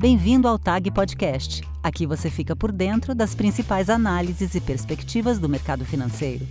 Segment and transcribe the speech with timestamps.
[0.00, 1.62] Bem-vindo ao TAG Podcast.
[1.82, 6.46] Aqui você fica por dentro das principais análises e perspectivas do mercado financeiro.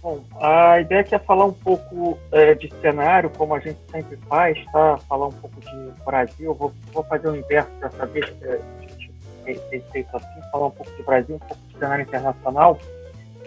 [0.00, 4.16] Bom, a ideia aqui é falar um pouco é, de cenário, como a gente sempre
[4.28, 4.98] faz, tá?
[5.08, 6.54] Falar um pouco de Brasil.
[6.54, 10.70] Vou, vou fazer o inverso dessa vez, que a gente tem feito assim, falar um
[10.70, 12.78] pouco de Brasil, um pouco de cenário internacional,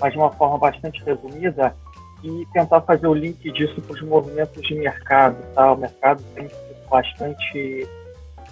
[0.02, 1.74] mas de uma forma bastante resumida
[2.24, 5.74] e tentar fazer o link disso para os movimentos de mercado, tá?
[5.74, 6.50] O mercado tem
[6.94, 7.90] bastante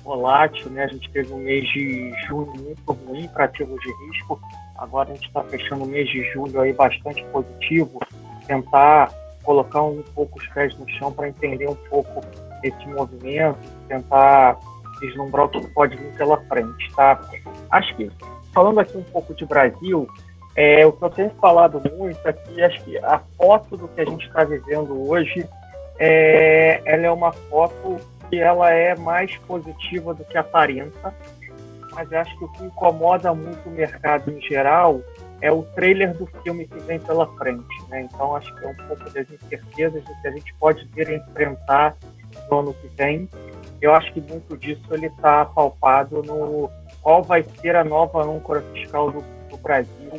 [0.04, 0.86] volátil, né?
[0.86, 4.42] A gente teve um mês de junho muito ruim para ativos de risco.
[4.80, 8.00] Agora a gente está fechando o mês de julho aí bastante positivo.
[8.48, 9.12] Tentar
[9.44, 12.22] colocar um pouco os pés no chão para entender um pouco
[12.64, 14.58] esse movimento, tentar
[15.00, 17.22] vislumbrar o que pode vir pela frente, tá?
[17.70, 18.12] Acho que
[18.54, 20.08] falando aqui um pouco de Brasil,
[20.56, 24.02] é, o que eu tenho falado muito é que acho que a foto do que
[24.02, 25.48] a gente está vivendo hoje,
[26.00, 28.00] é, ela é uma foto
[28.32, 31.14] que ela é mais positiva do que aparenta,
[31.92, 35.02] mas acho que o que incomoda muito o mercado em geral
[35.42, 37.84] é o trailer do filme que vem pela frente.
[37.90, 38.04] Né?
[38.04, 41.16] Então, acho que é um pouco das incertezas do que a gente pode vir a
[41.16, 41.98] enfrentar
[42.50, 43.28] no ano que vem.
[43.82, 46.70] Eu acho que muito disso ele está palpado no
[47.02, 50.12] qual vai ser a nova âncora fiscal do, do, Brasil,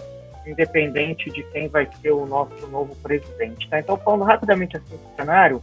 [0.44, 3.66] independente de quem vai ser o nosso novo presidente.
[3.70, 3.78] Tá?
[3.78, 5.62] Então, falando rapidamente assim do cenário,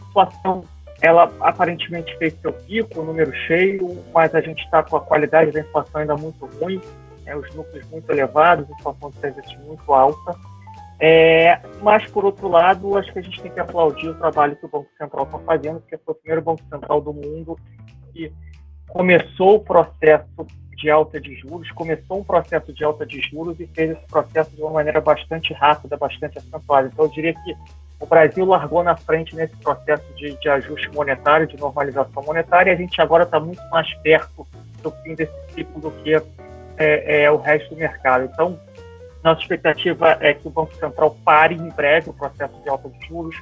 [0.00, 0.64] a situação
[1.00, 5.50] ela aparentemente fez seu pico, o número cheio, mas a gente está com a qualidade
[5.50, 6.80] da inflação ainda muito ruim,
[7.24, 10.36] né, os núcleos muito elevados, a inflação de serviços muito alta.
[11.00, 14.64] É, mas, por outro lado, acho que a gente tem que aplaudir o trabalho que
[14.64, 17.58] o Banco Central está fazendo, porque foi o primeiro Banco Central do mundo
[18.12, 18.32] que
[18.88, 23.66] começou o processo de alta de juros, começou um processo de alta de juros e
[23.66, 26.88] fez esse processo de uma maneira bastante rápida, bastante acentuada.
[26.92, 27.56] Então, eu diria que
[28.00, 32.74] o Brasil largou na frente nesse processo de, de ajuste monetário, de normalização monetária, e
[32.74, 34.46] a gente agora está muito mais perto
[34.82, 36.14] do fim desse ciclo do que
[36.76, 38.24] é, é, o resto do mercado.
[38.24, 38.58] Então,
[39.22, 43.06] nossa expectativa é que o Banco Central pare em breve o processo de alta de
[43.06, 43.36] juros.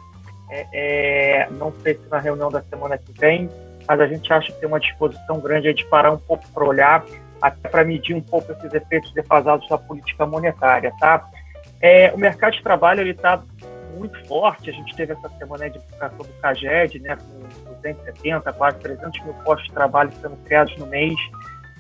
[0.51, 3.51] É, é não sei se na reunião da semana que vem,
[3.89, 7.05] mas a gente acha que tem uma disposição grande de parar um pouco para olhar,
[7.41, 11.29] até para medir um pouco esses efeitos defasados da política monetária, tá?
[11.81, 13.43] É, o mercado de trabalho está
[13.93, 14.71] muito forte.
[14.71, 19.35] A gente teve essa semana de divulgação do CAGED, né, com 270, quase 300 mil
[19.45, 21.15] postos de trabalho sendo criados no mês,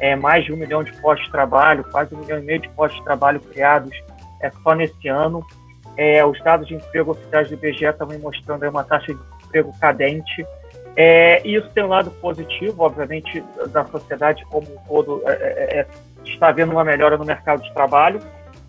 [0.00, 2.68] é, mais de um milhão de postos de trabalho, quase um milhão e meio de
[2.70, 3.96] postos de trabalho criados
[4.40, 5.44] é, só nesse ano.
[5.96, 10.46] É, os dados de emprego oficiais do IBGE também mostrando uma taxa de emprego cadente.
[10.96, 15.86] É, isso tem um lado positivo, obviamente, da sociedade como um todo, é, é, é
[16.24, 18.20] está havendo uma melhora no mercado de trabalho,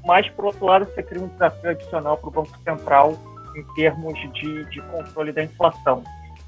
[0.03, 3.13] mas, por outro lado, você cria um desafio adicional para o Banco Central
[3.55, 6.03] em termos de, de controle da inflação.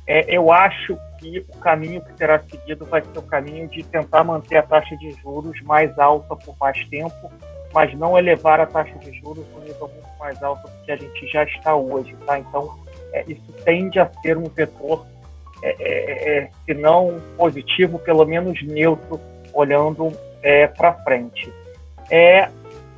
[0.07, 4.23] É, eu acho que o caminho que será seguido vai ser o caminho de tentar
[4.23, 7.31] manter a taxa de juros mais alta por mais tempo,
[7.73, 10.95] mas não elevar a taxa de juros no nível muito mais alto do que a
[10.95, 12.15] gente já está hoje.
[12.25, 12.37] Tá?
[12.37, 12.77] Então,
[13.13, 15.05] é, isso tende a ser um vetor,
[15.63, 19.19] é, é, é se não positivo, pelo menos neutro,
[19.53, 20.11] olhando
[20.43, 21.51] é, para frente.
[22.11, 22.47] É,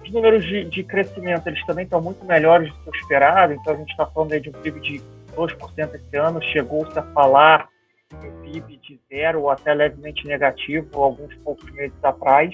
[0.07, 3.73] os números de, de, crescimento eles também estão muito melhores do que o esperado, então
[3.73, 5.01] a gente está falando aí de um PIB de
[5.35, 7.69] 2% esse ano, chegou-se a falar
[8.23, 12.53] em PIB de zero ou até levemente negativo alguns poucos meses atrás.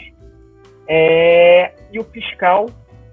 [0.87, 2.69] É, e o fiscal,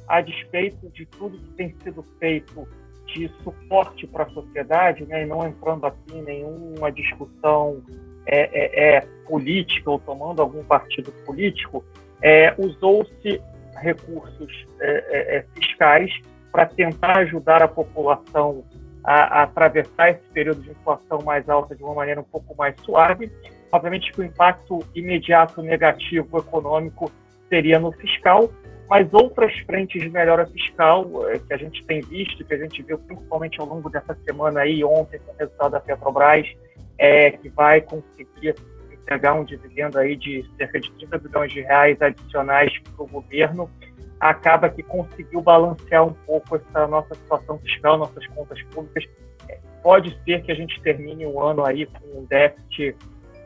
[0.08, 2.66] a despeito de tudo que tem sido feito
[3.06, 7.82] de suporte para a sociedade, né, e não entrando aqui em nenhuma discussão
[8.26, 11.84] é, é, é política ou tomando algum partido político,
[12.22, 13.40] é, usou-se
[13.80, 16.10] recursos é, é, é, fiscais
[16.52, 18.64] para tentar ajudar a população
[19.04, 22.74] a, a, atravessar esse período de inflação mais alta de uma maneira um pouco mais
[22.82, 23.30] suave.
[23.72, 27.10] Obviamente que o impacto imediato negativo econômico
[27.48, 28.50] seria no fiscal,
[28.88, 32.82] mas outras frentes de melhora fiscal é, que a gente tem visto, que a gente
[32.82, 36.46] viu principalmente ao longo dessa semana aí, ontem, com o resultado da Petrobras,
[36.98, 38.54] é, que vai conseguir
[39.06, 43.70] pegar um dividendo aí de cerca de 30 bilhões de reais adicionais para o governo,
[44.20, 49.04] acaba que conseguiu balancear um pouco essa nossa situação fiscal, nossas contas públicas.
[49.48, 52.94] É, pode ser que a gente termine o ano aí com um déficit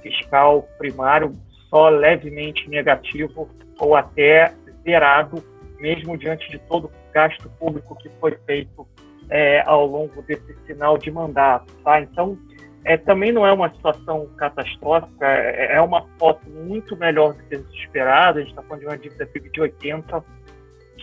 [0.03, 1.33] fiscal primário
[1.71, 3.49] só levemente negativo
[3.79, 4.53] ou até
[4.83, 5.43] zerado,
[5.79, 8.87] mesmo diante de todo o gasto público que foi feito
[9.31, 11.73] é, ao longo desse final de mandato.
[11.83, 12.01] Tá?
[12.01, 12.39] Então,
[12.85, 17.55] é, também não é uma situação catastrófica, é, é uma foto muito melhor do que
[17.79, 18.39] esperado.
[18.39, 20.23] A gente está falando de uma dívida PIB de 80%,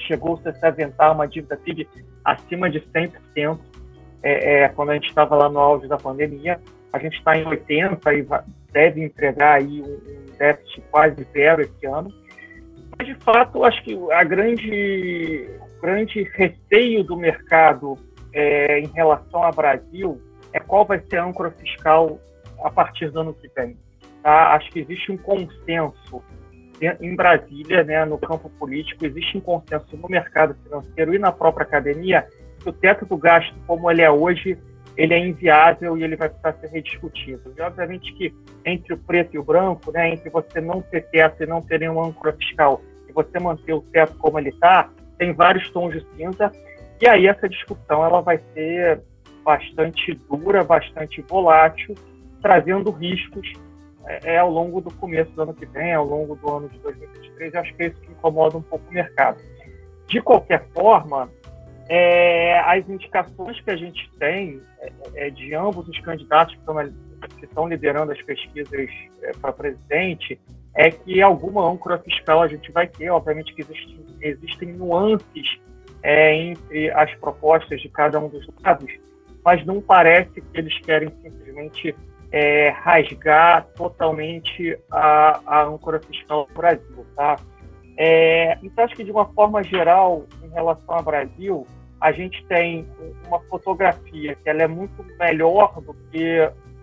[0.08, 1.88] chegou-se a se aventar uma dívida PIB
[2.24, 3.60] acima de 100%,
[4.22, 6.60] é, é, quando a gente estava lá no auge da pandemia.
[6.94, 8.28] a gente está em 80 e
[8.72, 12.14] deve entregar aí um déficit quase zero esse ano.
[12.98, 15.50] Mas, de fato, acho que a grande,
[15.82, 17.98] grande receio do mercado
[18.34, 20.22] é, em relação ao Brasil
[20.54, 22.20] é qual vai ser a âncora fiscal
[22.64, 23.78] a partir do ano que vem.
[24.22, 24.54] Tá?
[24.54, 26.24] Acho que existe um consenso
[27.00, 31.64] em Brasília, né, no campo político, existe um consenso no mercado financeiro e na própria
[31.64, 32.28] academia
[32.60, 34.58] que o teto do gasto, como ele é hoje,
[34.98, 37.54] ele é inviável e ele vai precisar ser rediscutido.
[37.56, 38.34] E, obviamente, que
[38.66, 41.80] entre o preto e o branco, né, entre você não ter teto e não ter
[41.80, 46.06] nenhuma âncora fiscal e você manter o teto como ele está, tem vários tons de
[46.16, 46.52] cinza.
[47.00, 49.02] E aí essa discussão ela vai ser
[49.44, 51.96] bastante dura, bastante volátil,
[52.42, 53.52] trazendo riscos
[54.06, 56.80] é, é, ao longo do começo do ano que vem, ao longo do ano de
[56.80, 57.54] 2023.
[57.54, 59.42] Eu acho que é isso que incomoda um pouco o mercado.
[60.08, 61.30] De qualquer forma,
[61.88, 66.76] é, as indicações que a gente tem é, é de ambos os candidatos que estão,
[67.38, 68.90] que estão liderando as pesquisas
[69.22, 70.40] é, para presidente
[70.74, 73.10] é que alguma âncora fiscal a gente vai ter.
[73.10, 75.60] Obviamente que existem, existem nuances
[76.02, 78.92] é, entre as propostas de cada um dos lados,
[79.44, 81.96] mas não parece que eles querem simplesmente
[82.32, 87.06] é, rasgar totalmente a, a âncora fiscal do Brasil.
[87.16, 87.38] Tá?
[87.98, 91.68] É, então, acho que de uma forma geral, em relação ao Brasil,
[92.00, 92.88] a gente tem
[93.28, 96.40] uma fotografia que ela é muito melhor do que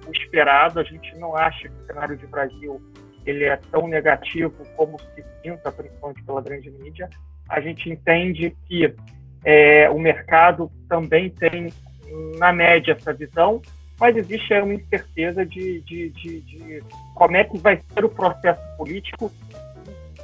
[0.07, 0.79] o esperado.
[0.79, 2.81] A gente não acha que o cenário de Brasil
[3.27, 7.09] ele é tão negativo como se pinta, principalmente pela grande mídia.
[7.49, 8.95] A gente entende que
[9.45, 11.69] é, o mercado também tem,
[12.39, 13.61] na média, essa visão,
[13.99, 16.83] mas existe uma incerteza de, de, de, de
[17.15, 19.31] como é que vai ser o processo político,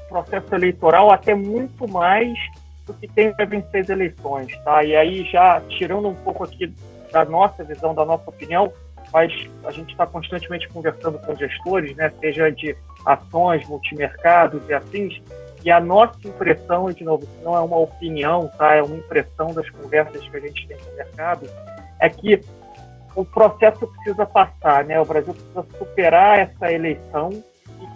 [0.08, 2.38] processo eleitoral, até muito mais
[2.86, 4.84] do que tem para vencer as eleições, tá?
[4.84, 6.72] E aí já tirando um pouco aqui
[7.10, 8.72] da nossa visão, da nossa opinião,
[9.12, 9.32] mas
[9.64, 12.12] a gente está constantemente conversando com gestores, né?
[12.20, 15.20] Seja de ações, multimercados e afins.
[15.64, 18.74] E a nossa impressão, e de novo, não é uma opinião, tá?
[18.74, 21.48] É uma impressão das conversas que a gente tem com o mercado,
[22.00, 22.40] é que
[23.14, 25.00] o processo precisa passar, né?
[25.00, 27.30] O Brasil precisa superar essa eleição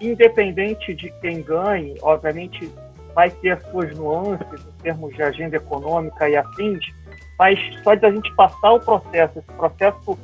[0.01, 2.71] e, independente de quem ganhe, obviamente
[3.15, 6.85] vai ter as suas nuances em termos de agenda econômica e afins,
[7.39, 10.19] mas só de a gente passar o processo, esse processo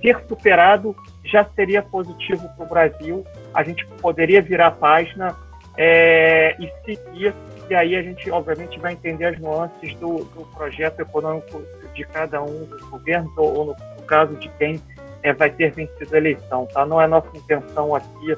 [0.00, 3.26] ser superado, já seria positivo para o Brasil.
[3.52, 5.36] A gente poderia virar a página
[5.76, 7.34] é, e seguir,
[7.68, 11.62] e aí a gente, obviamente, vai entender as nuances do, do projeto econômico
[11.98, 14.80] de cada um dos governos, ou, ou no, no, caso de quem
[15.22, 16.66] é, vai ter vencido a eleição.
[16.66, 16.86] Tá?
[16.86, 18.36] Não é nossa intenção aqui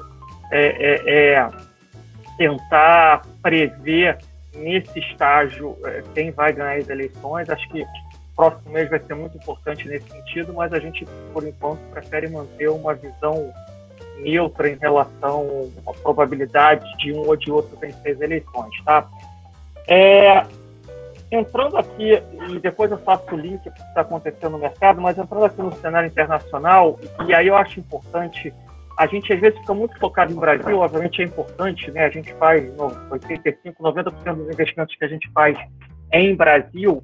[0.51, 1.49] é, é, é
[2.37, 4.17] tentar prever
[4.55, 7.49] nesse estágio é, quem vai ganhar as eleições.
[7.49, 7.87] Acho que o
[8.35, 12.69] próximo mês vai ser muito importante nesse sentido, mas a gente, por enquanto, prefere manter
[12.69, 13.53] uma visão
[14.17, 19.07] neutra em relação à probabilidade de um ou de outro vencer as eleições, tá?
[19.87, 20.45] É,
[21.31, 25.45] entrando aqui, e depois eu faço o link que está acontecendo no mercado, mas entrando
[25.45, 28.53] aqui no cenário internacional, e aí eu acho importante
[28.97, 32.05] a gente às vezes fica muito focado no Brasil, obviamente é importante, né?
[32.05, 32.71] A gente faz
[33.09, 35.57] 85, 90% dos investimentos que a gente faz
[36.11, 37.03] é em Brasil,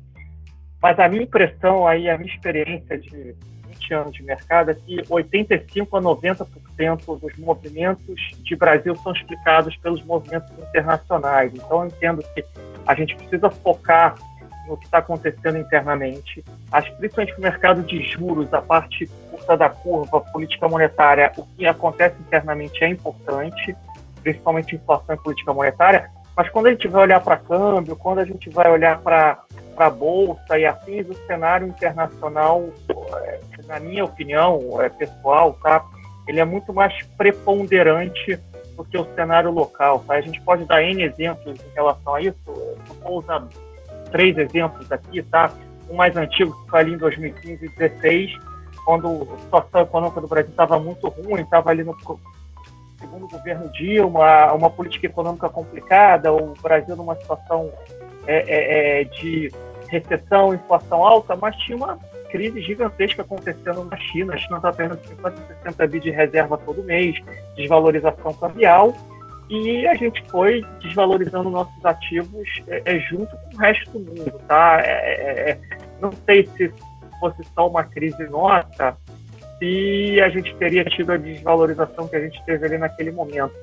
[0.82, 3.36] mas a minha impressão aí, a minha experiência de
[3.68, 9.76] 20 anos de mercado é que 85 a 90% dos movimentos de Brasil são explicados
[9.78, 11.52] pelos movimentos internacionais.
[11.56, 12.44] Então eu entendo que
[12.88, 14.16] a gente precisa focar
[14.68, 16.44] no que está acontecendo internamente.
[16.72, 21.66] Acho principalmente no mercado de juros, a parte curta da curva, política monetária, o que
[21.66, 23.76] acontece internamente é importante,
[24.22, 28.26] principalmente inflação e política monetária, mas quando a gente vai olhar para câmbio, quando a
[28.26, 29.42] gente vai olhar para
[29.76, 32.70] a bolsa e afins, o cenário internacional,
[33.24, 35.84] é, na minha opinião é pessoal, tá?
[36.28, 38.40] ele é muito mais preponderante
[38.78, 40.04] do que o cenário local.
[40.07, 40.14] Tá?
[40.14, 42.38] A gente pode dar N exemplos em relação a isso.
[42.48, 43.46] Eu vou usar
[44.12, 45.52] três exemplos aqui, tá?
[45.90, 48.31] Um mais antigo, que foi ali em 2015 e 2016,
[48.86, 51.96] quando a situação econômica do Brasil estava muito ruim, estava ali no
[53.00, 57.72] segundo governo Dilma, uma política econômica complicada, o Brasil numa situação
[58.26, 59.52] é, é, é, de
[59.88, 61.98] recessão, inflação alta, mas tinha uma
[62.30, 64.34] crise gigantesca acontecendo na China.
[64.34, 67.16] A China está perdendo 50, 60 bi de reserva todo mês,
[67.56, 68.94] desvalorização cambial,
[69.50, 74.34] e a gente foi desvalorizando nossos ativos é, é, junto com o resto do mundo,
[74.48, 74.81] tá?
[74.84, 75.60] É, é, é,
[76.02, 76.72] não sei se
[77.19, 78.98] fosse só uma crise nossa,
[79.57, 83.56] se a gente teria tido a desvalorização que a gente teve ali naquele momento.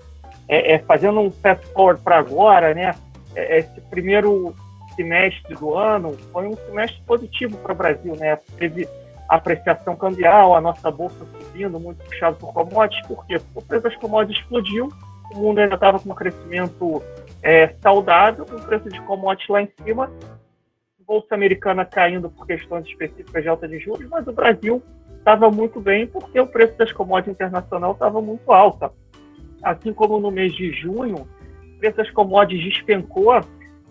[0.47, 2.95] É, fazendo um fast forward para agora, né?
[3.35, 4.55] esse primeiro
[4.95, 8.37] semestre do ano foi um semestre positivo para o Brasil, né?
[8.59, 8.89] Teve
[9.29, 13.07] apreciação cambial, a nossa bolsa subindo, muito puxado por commodities.
[13.07, 14.89] Porque o preço das commodities explodiu,
[15.33, 17.03] o mundo ainda estava com um crescimento
[17.43, 20.11] é, saudável, com o preço de commodities lá em cima,
[21.07, 24.83] Bolsa Americana caindo por questões específicas de alta de juros, mas o Brasil
[25.19, 28.91] estava muito bem porque o preço das commodities internacional estava muito alta.
[29.63, 31.27] Assim como no mês de junho,
[31.75, 33.33] o preço das commodities despencou,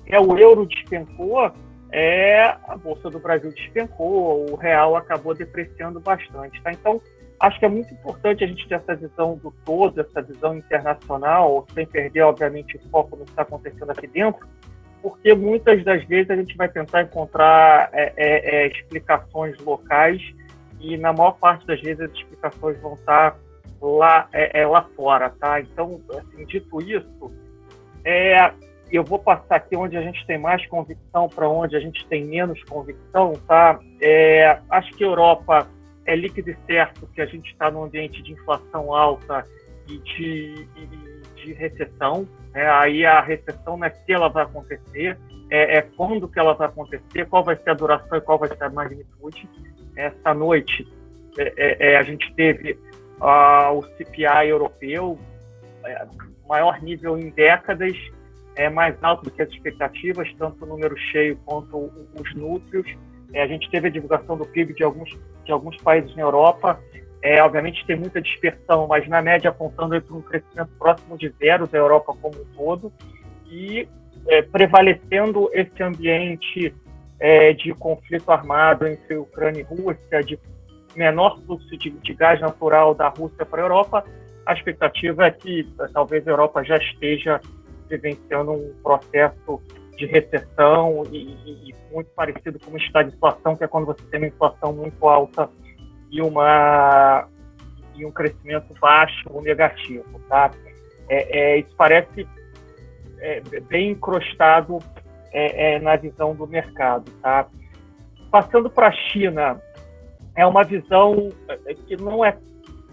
[0.08, 1.52] é, o euro despencou,
[1.92, 6.62] é, a Bolsa do Brasil despencou, o real acabou depreciando bastante.
[6.62, 6.72] Tá?
[6.72, 7.02] Então,
[7.40, 11.66] acho que é muito importante a gente ter essa visão do todo, essa visão internacional,
[11.74, 14.48] sem perder, obviamente, o foco no que está acontecendo aqui dentro,
[15.04, 20.22] porque muitas das vezes a gente vai tentar encontrar é, é, é, explicações locais
[20.80, 23.38] e na maior parte das vezes as explicações vão estar
[23.82, 25.60] lá, é, é, lá fora, tá?
[25.60, 27.32] Então, assim, dito isso,
[28.06, 28.52] é,
[28.96, 32.26] eu vou passar aqui onde a gente tem mais convicção para onde a gente tem
[32.26, 33.80] menos convicção, tá?
[34.00, 35.68] É, acho que a Europa
[36.06, 39.44] é líquido e certo que a gente está num ambiente de inflação alta
[39.88, 40.68] e de,
[41.36, 42.28] de recessão.
[42.54, 42.70] Né?
[42.70, 45.18] Aí a recessão não é se ela vai acontecer,
[45.50, 48.50] é, é, quando que ela vai acontecer, qual vai ser a duração e qual vai
[48.50, 49.50] ser a magnitude.
[49.96, 50.88] Essa noite
[51.38, 52.74] é, é, é a gente teve
[53.22, 55.18] uh, o CPI europeu,
[55.86, 56.06] é,
[56.48, 57.94] maior nível em décadas,
[58.56, 62.88] é mais alto do que as expectativas, tanto o número cheio quanto os núcleos.
[63.34, 65.10] É, a gente teve a divulgação do PIB de alguns,
[65.44, 66.80] de alguns países na Europa.
[67.22, 71.68] É, obviamente tem muita dispersão, mas na média apontando para um crescimento próximo de zero
[71.68, 72.94] da Europa como um todo.
[73.50, 73.88] E
[74.28, 76.74] é, prevalecendo esse ambiente
[77.20, 80.38] é, de conflito armado entre Ucrânia e Rússia, de
[80.96, 84.06] menor fluxo de, de gás natural da Rússia para a Europa,
[84.46, 87.40] a expectativa é que talvez a Europa já esteja
[87.90, 89.62] vivenciando um processo
[89.98, 94.20] de recessão e, e, e, muito parecido com uma inflação, que é quando você tem
[94.20, 95.50] uma inflação muito alta
[96.10, 97.28] e, uma,
[97.96, 100.20] e um crescimento baixo ou negativo.
[100.28, 100.52] Tá?
[101.08, 102.28] É, é, isso parece
[103.20, 104.80] é, bem encrostado
[105.32, 107.12] é, é, na visão do mercado.
[107.22, 107.48] Tá?
[108.32, 109.62] Passando para a China,
[110.36, 112.36] é uma visão é, que não é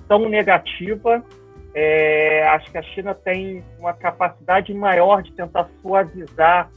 [0.06, 1.24] tão negativa,
[1.74, 6.68] é, acho que a China tem uma capacidade maior de tentar suavizar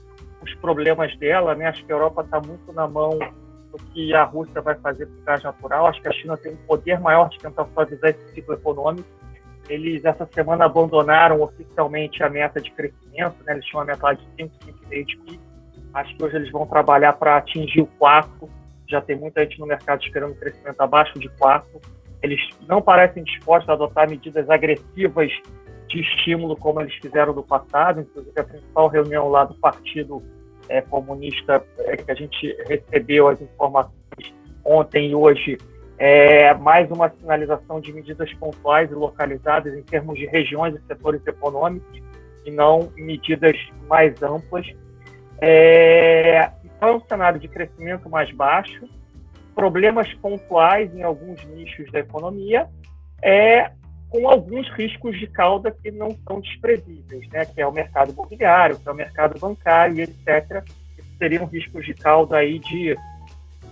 [0.42, 1.68] os problemas dela, né?
[1.68, 3.18] Acho que a Europa está muito na mão
[3.72, 5.88] do que a Rússia vai fazer com o gás natural.
[5.88, 9.08] Acho que a China tem um poder maior de tentar suavizar esse ciclo econômico.
[9.68, 13.54] Eles, essa semana, abandonaram oficialmente a meta de crescimento, né?
[13.54, 15.40] Eles tinham uma meta de 5, 5,5 de PIB.
[15.94, 18.50] Acho que hoje eles vão trabalhar para atingir o 4.
[18.88, 21.82] Já tem muita gente no mercado esperando um crescimento abaixo de 4
[22.24, 25.30] eles não parecem dispostos a adotar medidas agressivas
[25.90, 30.24] de estímulo como eles fizeram no passado, inclusive a principal reunião lá do Partido
[30.70, 33.94] é, Comunista é, que a gente recebeu as informações
[34.64, 35.58] ontem e hoje
[35.98, 41.22] é mais uma sinalização de medidas pontuais e localizadas em termos de regiões e setores
[41.28, 42.02] econômicos
[42.46, 44.66] e não medidas mais amplas.
[45.40, 48.88] É, então é um cenário de crescimento mais baixo,
[49.54, 52.68] problemas pontuais em alguns nichos da economia,
[53.22, 53.72] é,
[54.10, 57.46] com alguns riscos de cauda que não são desprezíveis, né?
[57.46, 60.64] que é o mercado imobiliário, que é o mercado bancário, etc.
[61.18, 62.96] Seriam riscos de cauda aí de,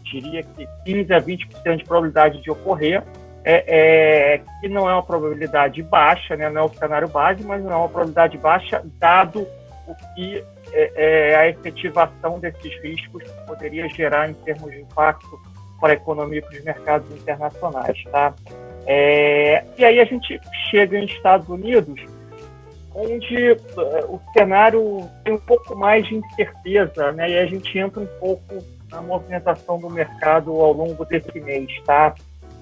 [0.04, 3.04] diria que 15 a 20% de probabilidade de ocorrer,
[3.44, 6.50] é, é, que não é uma probabilidade baixa, né?
[6.50, 9.48] não é o cenário base, mas não é uma probabilidade baixa, dado
[9.88, 15.51] o que é, é a efetivação desses riscos poderia gerar em termos de impacto
[15.82, 18.34] para a economia e para os mercados internacionais, tá?
[18.86, 22.00] É, e aí a gente chega em Estados Unidos,
[22.96, 27.30] onde uh, o cenário tem um pouco mais de incerteza, né?
[27.30, 32.14] E a gente entra um pouco na movimentação do mercado ao longo desse mês, tá?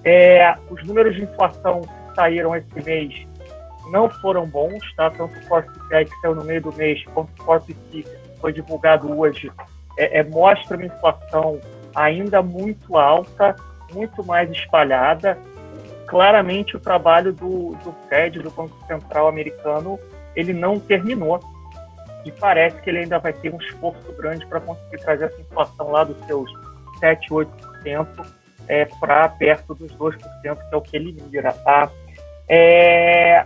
[0.03, 3.27] É, os números de inflação que saíram esse mês
[3.91, 5.09] não foram bons, tá?
[5.09, 5.65] Tanto o Core
[6.05, 8.05] que saiu no meio do mês, quanto o Core que
[8.39, 9.51] foi divulgado hoje,
[9.97, 11.59] é, é, mostra uma inflação
[11.95, 13.55] ainda muito alta,
[13.93, 15.37] muito mais espalhada.
[16.07, 19.99] Claramente, o trabalho do, do Fed, do Banco Central americano,
[20.35, 21.39] ele não terminou.
[22.25, 25.91] E parece que ele ainda vai ter um esforço grande para conseguir trazer essa inflação
[25.91, 26.51] lá dos seus
[26.99, 28.25] 7, 8%
[28.67, 31.53] é, para perto dos 2%, que é o que ele mira.
[31.53, 31.89] Tá?
[32.47, 33.43] É,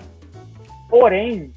[0.89, 1.53] porém,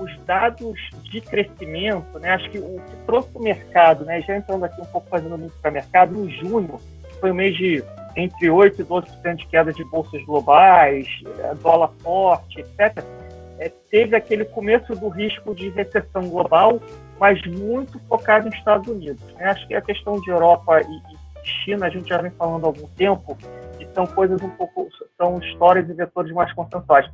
[0.00, 4.64] os dados de crescimento, né, acho que o que trouxe o mercado, né, já entrando
[4.64, 6.80] aqui um pouco fazendo muito para o mercado, em junho
[7.20, 7.84] foi um mês de
[8.16, 11.06] entre 8% e 12% de queda de bolsas globais,
[11.38, 13.04] é, dólar forte, etc.
[13.58, 16.80] É, teve aquele começo do risco de recessão global,
[17.18, 19.22] mas muito focado nos Estados Unidos.
[19.34, 19.44] Né?
[19.44, 22.68] Acho que a questão de Europa e, e China, a gente já vem falando há
[22.68, 23.36] algum tempo,
[23.78, 27.08] e são coisas um pouco, são histórias e vetores mais consensuais.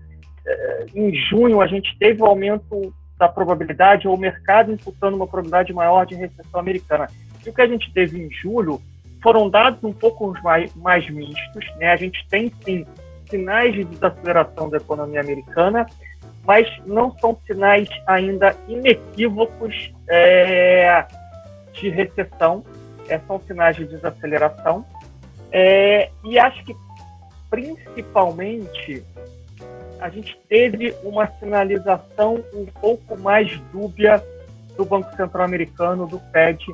[0.94, 5.72] Em junho, a gente teve o aumento da probabilidade, ou o mercado imputando uma probabilidade
[5.72, 7.08] maior de recessão americana.
[7.44, 8.80] E o que a gente teve em julho
[9.22, 11.64] foram dados um pouco mais, mais mistos.
[11.76, 11.90] Né?
[11.90, 12.86] A gente tem, sim,
[13.28, 15.86] sinais de desaceleração da economia americana,
[16.44, 21.04] mas não são sinais ainda inequívocos é,
[21.72, 22.64] de recessão,
[23.08, 24.84] é, são sinais de desaceleração.
[25.50, 26.76] É, e acho que,
[27.50, 29.04] principalmente,
[30.00, 34.22] a gente teve uma sinalização um pouco mais dúbia
[34.76, 36.64] do Banco Central Americano, do Fed,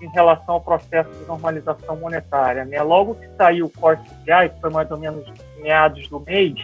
[0.00, 2.64] em relação ao processo de normalização monetária.
[2.64, 2.80] Né?
[2.82, 5.24] Logo que saiu o Core CPI, que foi mais ou menos
[5.60, 6.54] meados do mês,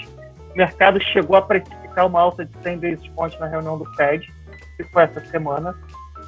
[0.52, 4.26] o mercado chegou a precificar uma alta de 100 basis points na reunião do Fed,
[4.76, 5.74] que foi essa semana.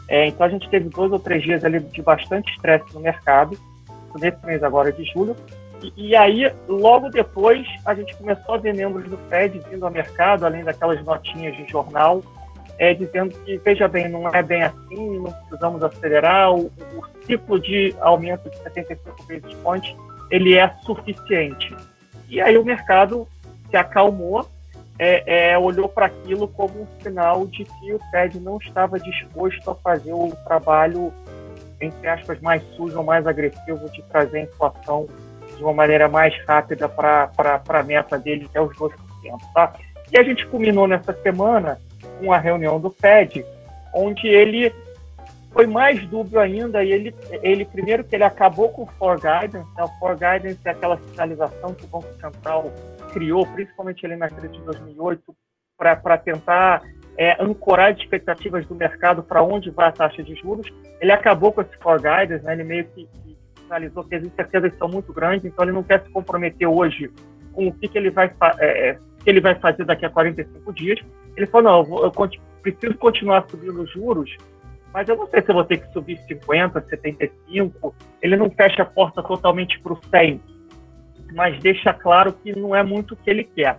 [0.08, 3.58] É, então a gente teve dois ou três dias ali de bastante estresse no mercado,
[4.18, 5.36] nesse mês agora de julho,
[5.96, 10.44] e, aí, logo depois, a gente começou a ver membros do Fed vindo ao mercado,
[10.44, 12.22] além daquelas notinhas de jornal,
[12.78, 17.60] é, dizendo que, veja bem, não é bem assim, não precisamos acelerar, o, o ciclo
[17.60, 19.94] de aumento de 75 basis points,
[20.30, 21.74] ele é suficiente.
[22.28, 23.26] E aí o mercado
[23.70, 24.48] se acalmou,
[24.98, 29.70] é, é, olhou para aquilo como um sinal de que o Fed não estava disposto
[29.70, 31.12] a fazer o trabalho,
[31.80, 35.06] entre aspas, mais sujo mais agressivo de trazer a inflação
[35.58, 37.30] de uma maneira mais rápida para
[37.68, 38.92] a meta dele, que é os 2%.
[39.52, 39.74] Tá?
[40.10, 41.78] E a gente culminou nessa semana
[42.18, 43.44] com a reunião do FED,
[43.92, 44.72] onde ele
[45.50, 49.68] foi mais dúbio ainda, e ele, ele primeiro que ele acabou com o For Guidance,
[49.76, 49.82] né?
[49.82, 52.72] o For Guidance é aquela sinalização que o Banco Central
[53.12, 55.34] criou, principalmente ali na crise de 2008,
[55.76, 56.82] para tentar
[57.16, 60.68] é, ancorar as expectativas do mercado para onde vai a taxa de juros.
[61.00, 62.52] Ele acabou com esse For Guidance, né?
[62.52, 63.08] ele meio que
[63.68, 67.10] sinalizou que as incertezas são muito grandes, então ele não quer se comprometer hoje
[67.52, 70.72] com o que, que ele vai é, é que ele vai fazer daqui a 45
[70.72, 70.98] dias.
[71.36, 72.30] Ele falou, não, eu, eu
[72.62, 74.36] preciso continuar subindo os juros,
[74.92, 77.94] mas eu não sei se eu vou ter que subir 50, 75.
[78.22, 80.40] Ele não fecha a porta totalmente para o 100,
[81.34, 83.78] mas deixa claro que não é muito o que ele quer.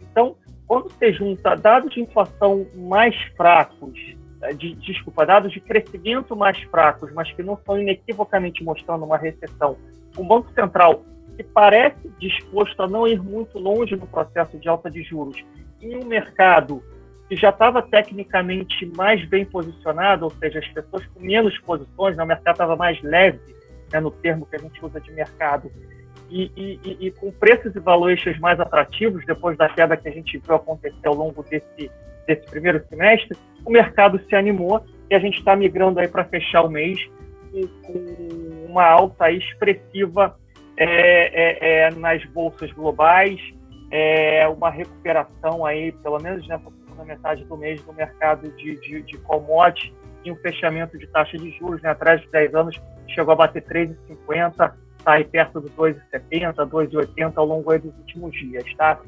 [0.00, 4.16] Então, quando você junta dados de inflação mais fracos
[4.56, 9.76] de, desculpa, dados de crescimento mais fracos, mas que não estão inequivocamente mostrando uma recessão,
[10.18, 11.02] um Banco Central
[11.36, 15.44] que parece disposto a não ir muito longe no processo de alta de juros,
[15.82, 16.82] em um mercado
[17.28, 22.22] que já estava tecnicamente mais bem posicionado, ou seja, as pessoas com menos posições, né,
[22.22, 23.40] o mercado estava mais leve,
[23.92, 25.70] né, no termo que a gente usa de mercado,
[26.30, 30.38] e, e, e, com preços e valuations mais atrativos, depois da queda que a gente
[30.38, 31.90] viu acontecer ao longo desse,
[32.26, 36.62] desse primeiro semestre, o mercado se animou e a gente está migrando aí para fechar
[36.62, 36.98] o mês
[37.84, 40.36] com, uma alta expressiva
[40.76, 43.40] é, é, é, nas bolsas globais,
[43.90, 49.02] é, uma recuperação aí, pelo menos nessa segunda metade do mês, do mercado de, de,
[49.02, 53.32] de commodities e um fechamento de taxa de juros, né, atrás de 10 anos, chegou
[53.32, 59.00] a bater 3,50, está aí perto dos 2,70, 2,80 ao longo dos últimos dias, tá?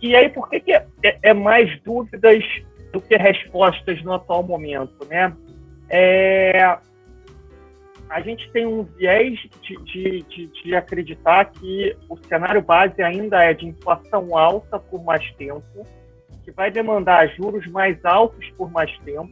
[0.00, 2.44] E aí, por que, que é, é mais dúvidas
[2.92, 5.34] do que respostas no atual momento, né?
[5.88, 6.78] É,
[8.08, 13.42] a gente tem um viés de, de, de, de, acreditar que o cenário base ainda
[13.42, 15.84] é de inflação alta por mais tempo,
[16.44, 19.30] que vai demandar juros mais altos por mais tempo,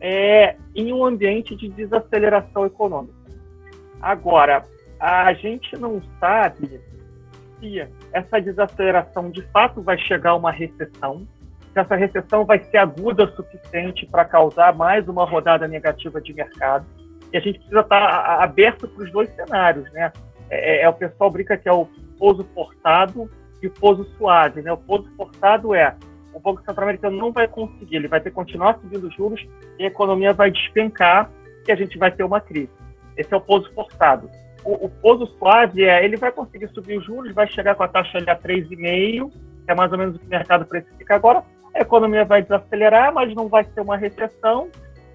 [0.00, 3.14] é, em um ambiente de desaceleração econômica.
[4.00, 4.64] Agora,
[4.98, 6.80] a gente não sabe
[8.12, 11.26] essa desaceleração de fato vai chegar a uma recessão,
[11.74, 16.86] essa recessão vai ser aguda o suficiente para causar mais uma rodada negativa de mercado.
[17.32, 20.12] E a gente precisa estar aberto para os dois cenários, né?
[20.50, 21.86] É, é, é, o pessoal brinca que é o
[22.18, 23.30] pouso forçado
[23.62, 24.70] e o pouso suave, né?
[24.70, 25.96] O pouso forçado é
[26.34, 29.46] o Banco Central Americano não vai conseguir, ele vai ter que continuar subindo juros
[29.78, 31.30] e a economia vai despencar
[31.66, 32.70] e a gente vai ter uma crise.
[33.16, 34.30] Esse é o pouso forçado.
[34.64, 37.88] O, o pouso suave é ele vai conseguir subir os juros, vai chegar com a
[37.88, 41.42] taxa ali a 3,5, que é mais ou menos o que o mercado precifica agora,
[41.74, 44.68] a economia vai desacelerar, mas não vai ser uma recessão,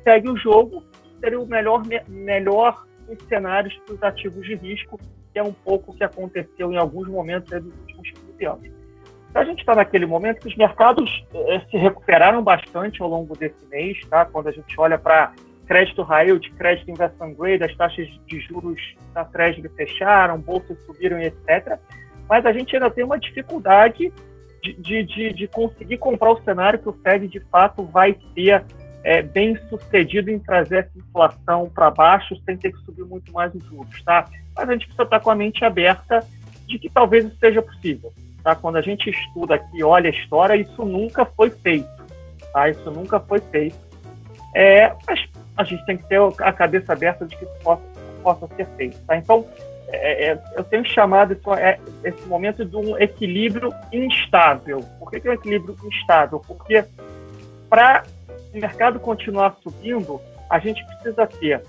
[0.03, 0.83] segue o jogo,
[1.19, 4.99] seria o melhor, melhor dos cenários para os ativos de risco,
[5.31, 8.77] que é um pouco o que aconteceu em alguns momentos dos últimos 15 anos.
[9.29, 13.37] Então, a gente está naquele momento que os mercados eh, se recuperaram bastante ao longo
[13.37, 14.25] desse mês, tá?
[14.25, 15.33] quando a gente olha para
[15.67, 18.81] crédito yield, crédito investment grade, as taxas de juros
[19.13, 21.77] da Treasury fecharam, bolsas subiram, etc.
[22.29, 24.11] Mas a gente ainda tem uma dificuldade
[24.61, 28.63] de, de, de, conseguir comprar o cenário que o Fed de fato vai ter
[29.03, 33.53] é, bem sucedido em trazer essa inflação para baixo sem ter que subir muito mais
[33.53, 34.25] os juros, tá?
[34.55, 36.25] Mas a gente precisa estar com a mente aberta
[36.65, 38.11] de que talvez isso seja possível.
[38.43, 38.55] Tá?
[38.55, 41.87] Quando a gente estuda aqui, olha a história, isso nunca foi feito.
[42.51, 42.69] Tá?
[42.69, 43.77] Isso nunca foi feito.
[44.55, 45.27] É, mas
[45.57, 47.81] a gente tem que ter a cabeça aberta de que isso possa,
[48.21, 48.97] possa ser feito.
[49.05, 49.17] Tá?
[49.17, 49.45] Então,
[49.89, 54.81] é, é, eu tenho chamado isso, é, esse momento de um equilíbrio instável.
[54.99, 56.39] Por que, que é um equilíbrio instável?
[56.45, 56.83] Porque
[57.69, 58.03] para
[58.53, 61.63] o mercado continuar subindo, a gente precisa ter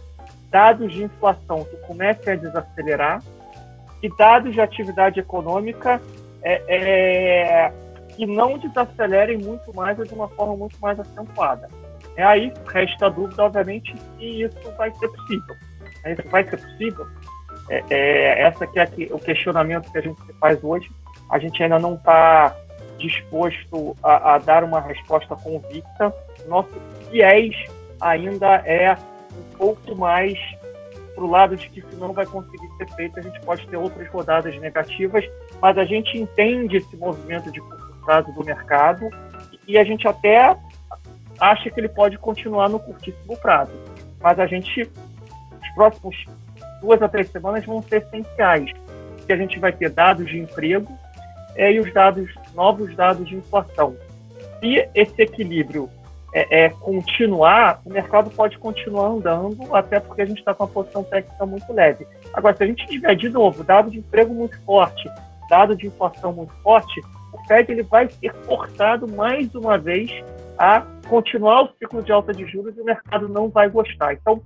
[0.51, 3.23] dados de inflação que comecem a desacelerar
[4.03, 6.01] e dados de atividade econômica
[6.43, 7.73] é, é,
[8.17, 11.69] que não desacelerem muito mais ou de uma forma muito mais acentuada.
[12.19, 15.55] É aí resta a dúvida, obviamente, se isso vai ser possível.
[16.05, 17.07] Isso vai ser possível?
[17.71, 20.91] É, é, essa que é o questionamento que a gente faz hoje.
[21.31, 22.57] A gente ainda não está
[22.99, 26.13] disposto a, a, dar uma resposta convicta.
[26.49, 26.73] Nosso
[27.09, 27.55] viés
[28.01, 30.37] ainda é um pouco mais
[31.15, 33.21] para o lado de que isso não vai conseguir ser feito.
[33.21, 35.25] A gente pode ter outras rodadas negativas,
[35.63, 39.09] mas a gente entende esse movimento de curto prazo do mercado
[39.69, 40.57] e a gente até
[41.41, 43.73] acha que ele pode continuar no curtíssimo prazo.
[44.21, 46.17] Mas a gente, os próximos
[46.81, 48.73] duas a três semanas vão ser essenciais,
[49.17, 50.93] porque a gente vai ter dados de emprego
[51.55, 53.97] é, e os dados, novos dados de inflação.
[54.61, 55.89] Se esse equilíbrio
[56.35, 60.71] é, é, continuar, o mercado pode continuar andando, até porque a gente está com uma
[60.71, 62.07] posição técnica muito leve.
[62.35, 65.09] Agora, se a gente tiver de novo dado de emprego muito forte,
[65.49, 67.01] dado de inflação muito forte,
[67.33, 70.11] o Fed ele vai ser forçado mais uma vez
[70.59, 74.13] a continuar o ciclo de alta de juros e o mercado não vai gostar.
[74.13, 74.43] Então,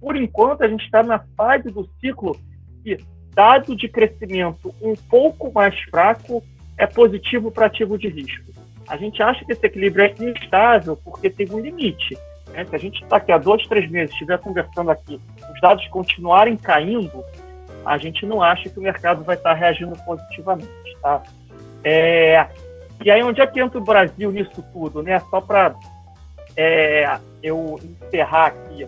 [0.00, 2.38] por enquanto, a gente está na fase do ciclo
[2.82, 2.98] que,
[3.34, 6.42] dado de crescimento um pouco mais fraco,
[6.78, 8.52] é positivo para ativo de risco.
[8.88, 12.16] A gente acha que esse equilíbrio é instável porque tem um limite.
[12.52, 12.64] Né?
[12.64, 15.20] Se a gente está aqui há dois, três meses, estiver conversando aqui,
[15.52, 17.24] os dados continuarem caindo,
[17.84, 20.96] a gente não acha que o mercado vai estar reagindo positivamente.
[21.02, 21.22] Tá?
[21.82, 22.46] É,
[23.02, 25.02] e aí, onde é que entra o Brasil nisso tudo?
[25.02, 25.18] Né?
[25.30, 25.74] Só para
[26.56, 28.86] é, eu encerrar aqui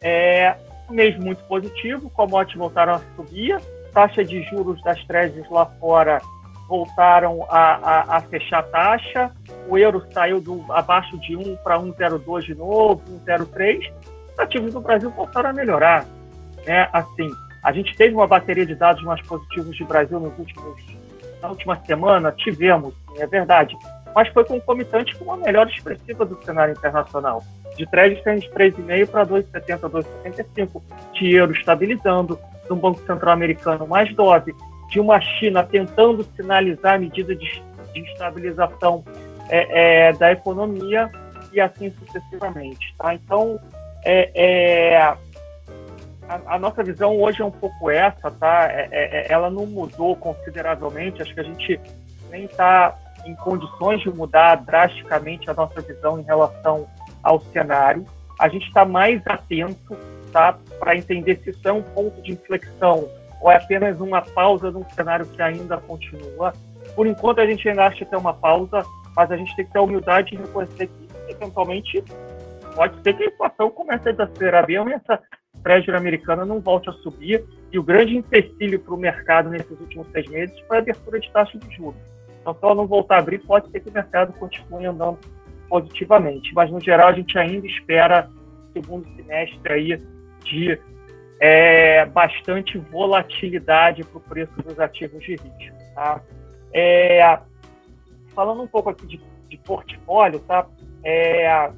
[0.00, 0.56] é,
[0.88, 3.58] um mês muito positivo, commodities voltaram a subir,
[3.92, 6.20] taxa de juros das treasuries lá fora
[6.68, 9.30] voltaram a, a, a fechar taxa,
[9.68, 13.92] o euro saiu do, abaixo de 1 para 1,02 de novo, 1,03,
[14.32, 16.04] os ativos do Brasil voltaram a melhorar.
[16.66, 16.88] Né?
[16.92, 17.30] Assim,
[17.62, 20.82] a gente teve uma bateria de dados mais positivos de Brasil nos últimos,
[21.40, 23.76] na última semana, tivemos, é verdade,
[24.14, 27.42] mas foi concomitante com uma melhora expressiva do cenário internacional
[27.76, 27.88] de
[28.22, 34.14] saindo de 3,5 para 2,70, 2,75, de euro estabilizando, de um Banco Central americano mais
[34.14, 34.54] dose,
[34.90, 39.04] de uma China tentando sinalizar a medida de, de estabilização
[39.48, 41.10] é, é, da economia
[41.52, 42.94] e assim sucessivamente.
[42.96, 43.14] Tá?
[43.14, 43.58] Então,
[44.04, 44.96] é, é
[46.28, 48.66] a, a, nossa visão hoje é um pouco essa, tá?
[48.70, 51.80] É, é, ela não mudou consideravelmente, acho que a gente
[52.30, 56.86] nem está em condições de mudar drasticamente a nossa visão em relação
[57.22, 58.04] ao cenário.
[58.38, 59.96] A gente está mais atento
[60.32, 63.08] tá, para entender se isso é um ponto de inflexão
[63.40, 66.52] ou é apenas uma pausa num cenário que ainda continua.
[66.94, 68.82] Por enquanto, a gente ainda acha que é uma pausa,
[69.14, 72.02] mas a gente tem que ter a humildade de reconhecer que, eventualmente,
[72.74, 75.20] pode ser que a inflação comece a desacelerar bem e essa
[75.62, 77.44] treasury americana não volte a subir.
[77.70, 81.30] E o grande empecilho para o mercado nesses últimos seis meses foi a abertura de
[81.30, 82.13] taxa de juros.
[82.44, 85.18] Então, se ela não voltar a abrir, pode ser que o mercado continue andando
[85.66, 86.52] positivamente.
[86.52, 88.28] Mas, no geral, a gente ainda espera
[88.74, 90.02] segundo semestre aí
[90.44, 90.78] de
[91.40, 95.94] é, bastante volatilidade para o preço dos ativos de risco.
[95.94, 96.20] Tá?
[96.74, 97.38] É,
[98.34, 100.66] falando um pouco aqui de, de portfólio, tá?
[101.02, 101.70] É,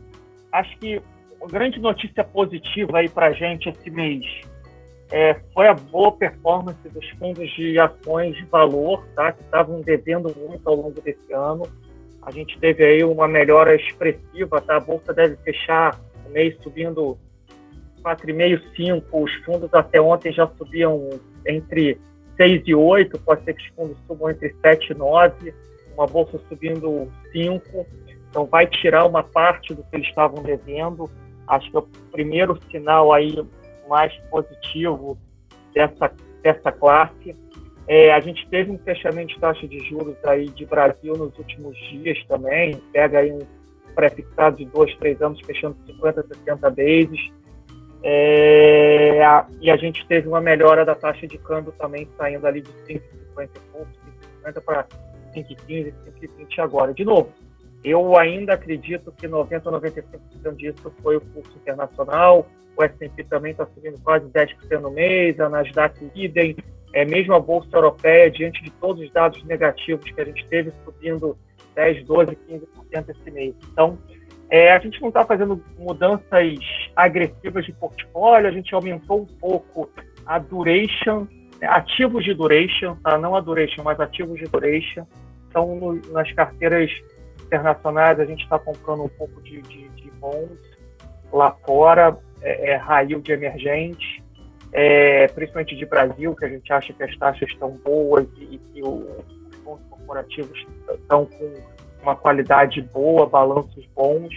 [0.51, 1.01] acho que
[1.41, 4.25] a grande notícia positiva aí para a gente esse mês
[5.11, 9.33] é, foi a boa performance dos fundos de ações de valor, tá?
[9.33, 11.67] que estavam devendo muito ao longo desse ano.
[12.23, 14.77] A gente teve aí uma melhora expressiva, tá?
[14.77, 17.17] A bolsa deve fechar o mês subindo
[18.03, 19.23] 4,5, 5.
[19.23, 21.09] Os fundos até ontem já subiam
[21.47, 22.01] entre
[22.37, 25.55] 6 e 8, pode ser que os fundos subam entre 7 e 9,
[25.97, 27.87] uma bolsa subindo 5.
[28.29, 31.09] Então vai tirar uma parte do que eles estavam devendo.
[31.47, 33.37] Acho que é o primeiro sinal aí
[33.89, 35.19] mais positivo
[35.75, 37.37] dessa, dessa classe.
[37.89, 41.77] É, a gente teve um fechamento de taxa de juros aí de Brasil nos últimos
[41.89, 43.39] dias também, pega aí um
[43.95, 47.31] pré-fixado de dois, três anos fechando 50, 60 bases.
[48.03, 52.61] É, a, e a gente teve uma melhora da taxa de câmbio também, saindo ali
[52.61, 53.99] de 5,50 pontos,
[54.45, 54.87] 5,50 para
[55.35, 56.93] 5,15, 5,20 agora.
[56.93, 57.33] De novo,
[57.87, 62.45] eu ainda acredito que 90 ou 95% disso foi o curso internacional,
[62.77, 66.57] o S&P também está subindo quase 10% no mês, a Nasdaq idem,
[66.93, 70.73] é, mesmo a Bolsa Europeia, diante de todos os dados negativos que a gente teve,
[70.85, 71.39] subindo
[71.77, 73.55] 10, 12, 15% esse mês.
[73.71, 73.97] Então,
[74.51, 76.59] é, a gente não está fazendo mudanças
[76.97, 79.89] agressivas de portfólio, a gente aumentou um pouco
[80.27, 81.27] a duration,
[81.61, 83.17] né, ativos de duration, tá?
[83.17, 85.07] não a duration, mas ativos de duration.
[85.49, 86.91] Então, no, nas carteiras
[87.47, 90.51] internacionais, a gente está comprando um pouco de, de, de bons
[91.33, 94.23] lá fora, é, é, raio de emergente,
[94.73, 98.83] é, principalmente de Brasil, que a gente acha que as taxas estão boas e, que
[98.83, 99.25] os
[99.65, 101.55] fundos corporativos estão com
[102.03, 104.33] uma qualidade boa, balanços bons.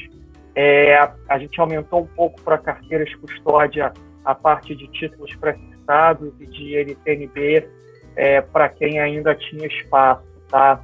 [0.56, 3.94] É, a gente aumentou um pouco para carteiras custódia
[4.26, 7.70] a parte de títulos pré-fixados e de NTNB
[8.16, 10.24] é, para quem ainda tinha espaço.
[10.50, 10.82] Tá?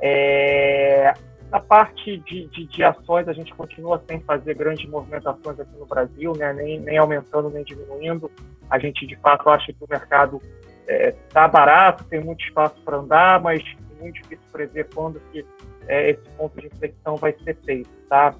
[0.00, 1.12] É,
[1.52, 5.84] na parte de, de, de, ações, a gente continua sem fazer grandes movimentações aqui no
[5.84, 6.50] Brasil, né?
[6.54, 8.30] nem, nem aumentando nem diminuindo.
[8.70, 10.40] A gente, de fato, acha que o mercado
[10.88, 15.44] está é, barato, tem muito espaço para andar, mas é muito difícil prever quando que
[15.86, 17.90] é, esse ponto de inflexão vai ser feito.
[18.08, 18.34] Tá?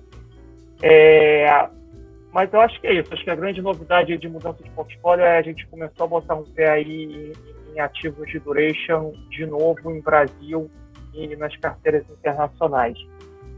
[0.82, 1.68] É,
[2.32, 3.12] mas eu acho que é isso.
[3.12, 6.34] Acho que a grande novidade de mudança de portfólio é a gente começou a botar
[6.34, 10.70] um pé aí em, em ativos de duration de novo em Brasil
[11.36, 12.98] nas carteiras internacionais.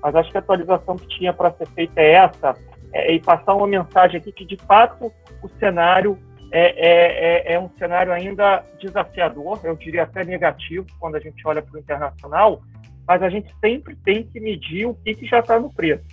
[0.03, 2.55] Mas acho que a atualização que tinha para ser feita é essa,
[2.93, 5.13] é, e passar uma mensagem aqui que, de fato,
[5.43, 6.19] o cenário
[6.53, 11.47] é, é, é, é um cenário ainda desafiador, eu diria até negativo, quando a gente
[11.47, 12.63] olha para o internacional,
[13.07, 16.05] mas a gente sempre tem que medir o que, que já está no preço.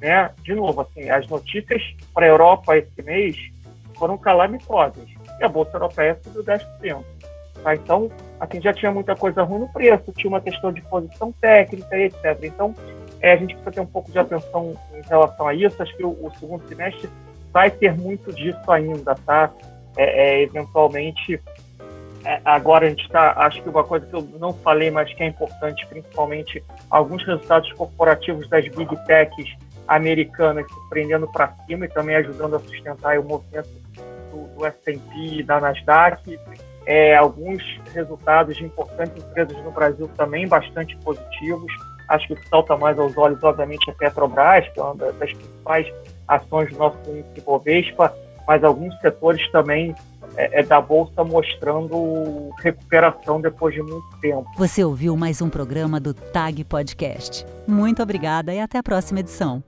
[0.00, 0.30] Né?
[0.42, 1.82] De novo, assim, as notícias
[2.14, 3.36] para a Europa esse mês
[3.98, 5.08] foram calamitosas,
[5.40, 7.04] e a Bolsa Europeia subiu 10%.
[7.62, 7.74] Tá?
[7.74, 8.10] Então,
[8.42, 12.04] assim, já tinha muita coisa ruim no preço, tinha uma questão de posição técnica e
[12.06, 12.38] etc.
[12.42, 12.74] Então,
[13.20, 15.80] é, a gente precisa ter um pouco de atenção em relação a isso.
[15.80, 17.08] Acho que o, o segundo semestre
[17.52, 19.48] vai ter muito disso ainda, tá?
[19.96, 21.40] É, é, eventualmente,
[22.24, 25.22] é, agora a gente está, acho que uma coisa que eu não falei, mas que
[25.22, 32.16] é importante, principalmente alguns resultados corporativos das big techs americanas surpreendendo para cima e também
[32.16, 33.68] ajudando a sustentar o movimento
[34.32, 36.38] do, do S&P da Nasdaq
[36.86, 37.62] é, alguns
[37.94, 41.72] resultados de importantes empresas no Brasil também bastante positivos.
[42.08, 44.94] Acho que o que salta mais aos olhos, obviamente, é a Petrobras, que é uma
[44.94, 45.86] das principais
[46.28, 48.12] ações do nosso índice Bovespa,
[48.46, 49.94] mas alguns setores também
[50.36, 54.46] é, é da Bolsa mostrando recuperação depois de muito tempo.
[54.56, 57.46] Você ouviu mais um programa do TAG Podcast.
[57.66, 59.62] Muito obrigada e até a próxima edição.